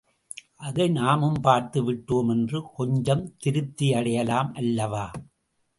அதை 0.57 0.87
நாமும் 0.87 1.37
பார்த்து 1.41 1.79
விட்டோம் 1.83 2.29
என்று 2.29 2.61
கொஞ்சம் 2.75 3.23
திருப்தியடையலாம் 3.45 4.51
அல்லவா? 4.53 5.05